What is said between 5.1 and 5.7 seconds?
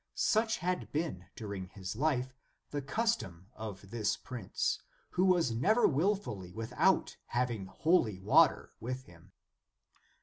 who was